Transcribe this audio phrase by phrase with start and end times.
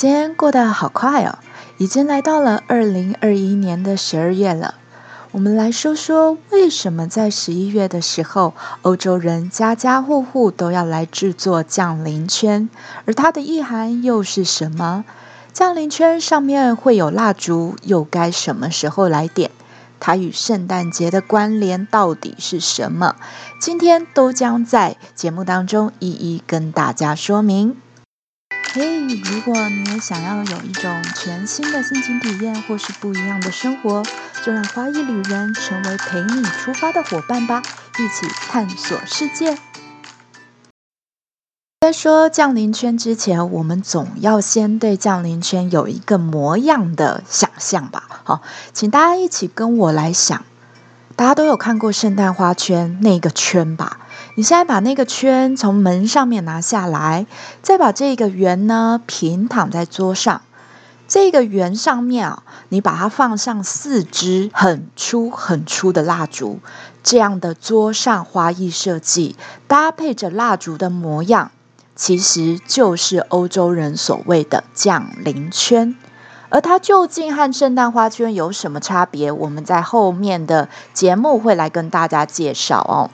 [0.00, 1.40] 时间过得好快哦，
[1.76, 4.76] 已经来到了二零二一年的十二月了。
[5.32, 12.70] 我们来说说，为什么在十一月的时候，欧洲人家家户户都要来制作降临圈，
[13.04, 15.04] 而它的意涵又是什么？
[15.52, 19.50] 降临圈上面会有蜡烛，又该什么时候来点？
[20.00, 23.16] 它与圣诞节的关联到底是什么？
[23.60, 27.76] 今天都将在节目当中一一跟大家说明。
[28.72, 34.04] 嘿，如果你也想要有一种全新的心情体验，或是不一样的生活，
[34.44, 37.60] 就让花艺旅人成为陪你出发的伙伴吧，
[37.98, 39.58] 一起探索世界。
[41.80, 48.20] 在说降临圈之前，我们总要先对降临圈有一个模样的想象吧。
[48.22, 50.44] 好，请大家一起跟我来想，
[51.16, 53.99] 大家都有看过圣诞花圈那个圈吧？
[54.34, 57.26] 你现在把那个圈从门上面拿下来，
[57.62, 60.42] 再把这个圆呢平躺在桌上。
[61.08, 66.60] 这个圆上面啊，你把它放上四支很粗很粗的蜡烛，
[67.02, 69.34] 这样的桌上花艺设计
[69.66, 71.50] 搭配着蜡烛的模样，
[71.96, 75.96] 其实就是欧洲人所谓的降临圈。
[76.48, 79.32] 而它究竟和圣诞花圈有什么差别？
[79.32, 83.10] 我们在后面的节目会来跟大家介绍哦。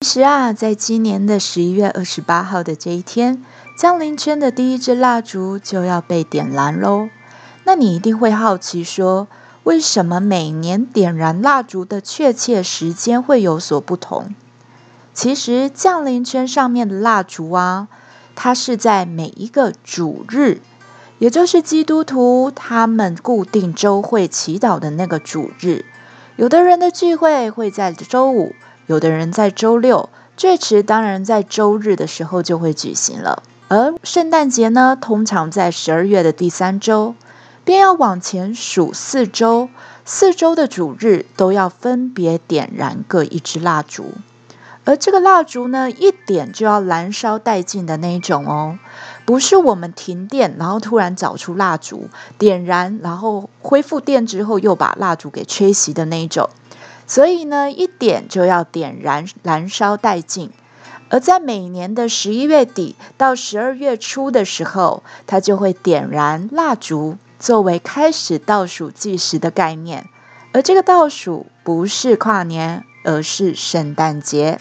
[0.00, 3.42] 其实啊，在今年的十一月二十八号的这一天，
[3.78, 7.08] 降临圈的第一支蜡烛就要被点燃喽。
[7.64, 9.26] 那你一定会好奇说，
[9.64, 14.34] 为什么每年点燃蜡烛的确切时间会有所不同？
[15.14, 17.88] 其实，降临圈上面的蜡烛啊，
[18.34, 20.60] 它是在每一个主日，
[21.18, 25.86] 也就是基督徒他们固定周会祈祷的那个主日。
[26.36, 28.54] 有的人的聚会会在周五。
[28.86, 33.42] 有的人在周六，最迟当然在周日的时候就会举行了。
[33.68, 37.16] 而圣诞节呢，通常在十二月的第三周，
[37.64, 39.68] 便要往前数四周，
[40.04, 44.12] 四周的主日都要分别点燃各一支蜡烛。
[44.84, 48.78] 而这个蜡烛呢，一点就要燃烧殆尽的那一种哦，
[49.24, 52.08] 不是我们停电然后突然找出蜡烛
[52.38, 56.48] 点燃，然后恢复电之后又把蜡烛给吹熄的那一种。
[57.06, 60.50] 所以呢，一点就要点燃、燃烧殆尽。
[61.08, 70.06] 而在每年的十一月底到十二月初的时候，它就会点燃蜡烛，作为开始倒数计时的概念。
[70.52, 74.58] 而这个倒数不是跨年，而是圣诞节。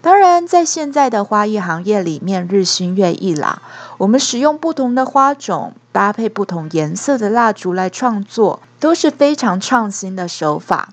[0.00, 3.60] 当然，在现在的花艺行业里面，日新月异啦。
[3.98, 10.90] 我们使用不同的花种，搭配不同颜色的蜡烛来创作，都是非常创新的手法。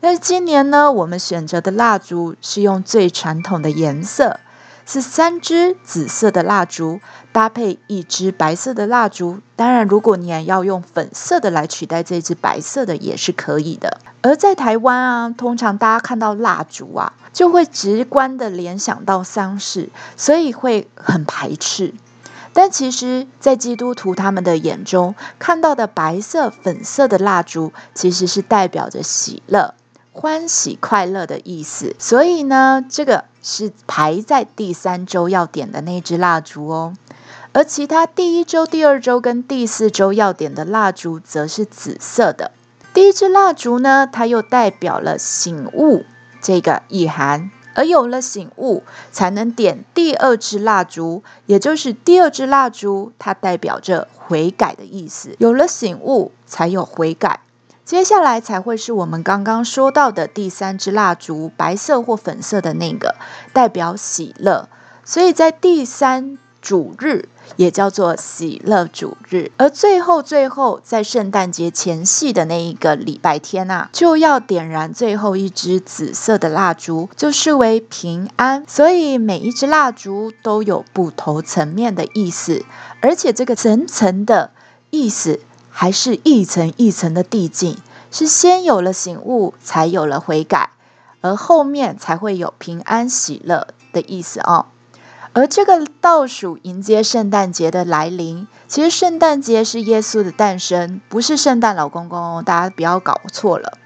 [0.00, 4.40] 但是今年呢，我们选择的蜡烛是用最传统的颜色，
[4.86, 7.00] 是三支紫色的蜡烛
[7.32, 9.40] 搭配一支白色的蜡烛。
[9.56, 14.00] 当然，如果你也要用粉色的来取代这支白色的，也是可以的。
[14.22, 21.94] 而在台湾啊，通常大家看到蜡烛啊，就会直观的联想到丧事，所以会很排斥。
[22.52, 29.74] 但其实，在基督徒他们的眼中，看到的白色、粉色的蜡烛，其实是代表着喜乐。
[30.12, 36.94] 欢喜快乐的意思，所以呢，这个是排在第三周要点的那支蜡烛哦。
[37.52, 42.52] 而其他第一周、第二周跟第四周要点的蜡烛，则是紫色的。
[42.92, 46.04] 第一支蜡烛呢，它又代表了醒悟
[46.40, 48.82] 这个意涵，而有了醒悟，
[49.12, 55.36] 才能点第二支蜡烛，也就是第二支蜡烛，它代表着悔改的意思。
[55.38, 57.40] 有了醒悟，才有悔改。
[57.90, 63.16] 接下来才会是我们刚刚说到的第三支蜡烛，白色或粉色的那个，
[63.52, 64.68] 代表喜乐。
[65.04, 78.64] 所以在第三主日也叫做喜乐主日，而最后最后在圣诞节前夕的那一个礼拜天啊，就要点燃最后一支紫色的蜡烛，就视为平安。
[78.68, 82.64] 所以每一支蜡烛都有不同层面的意思，
[83.02, 84.52] 而且这个层层的
[84.90, 85.40] 意思。
[85.70, 87.78] 还是一层一层的递进，
[88.10, 90.70] 是先有了醒悟，才有了悔改，
[91.20, 94.66] 而后面才会有平安喜乐的意思哦。
[95.32, 103.78] 而这个倒数迎接圣诞节的来临，其实圣诞节是耶稣的诞生，不是圣诞老公公哦，大家不要搞错了。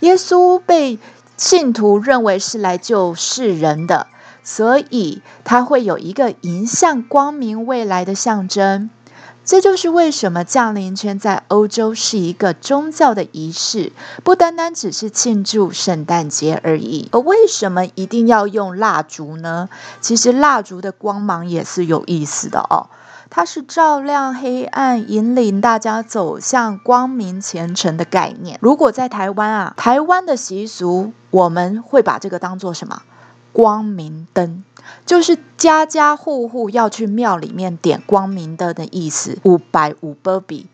[0.00, 0.98] 耶稣被
[1.36, 4.06] 信徒认为是来救世人的，
[4.42, 8.88] 所以他会有一个迎向光明未来的象征。
[9.46, 13.92] 这就是为什么降临圈在欧洲是一个宗教的仪式，
[14.24, 17.08] 不单单只是庆祝圣诞节而已。
[17.12, 19.68] 而为什么一定要用蜡烛呢？
[20.00, 22.90] 其实蜡烛的光芒也是有意思的哦。
[23.30, 28.58] 它是照亮黑暗，引领大家走向光明前程的概念。
[28.60, 33.02] 如果在台湾啊，台湾的习俗，我们会把这个当做什么？
[33.56, 34.62] 光明灯，
[35.06, 39.38] 就是家家户户要去庙里面点光明灯的意思。
[39.44, 40.66] 五百五波比。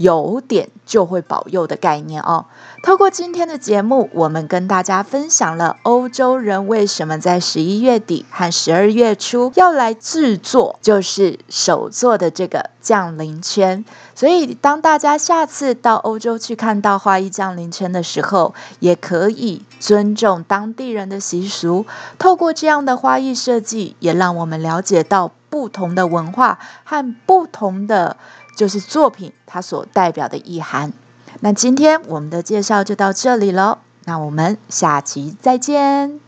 [0.00, 2.46] 有点就会保佑的概念哦。
[2.82, 13.84] 透过今天的节目，我们跟大家分享了欧洲人为什么在十一月底和十二月初要来制作，就是手做的这个降临圈。
[14.14, 21.84] 所以，当大家下次到欧洲去看到花艺降临圈的时候，也可以尊重当地人的习俗。
[22.18, 28.16] 透过这样的花艺设计，也让我们了解到不同的文化和不同的。
[28.56, 30.92] 就是作品它所代表的意涵。
[31.40, 36.20] 那今天我们的介绍就到这里喽，那我们下期再见。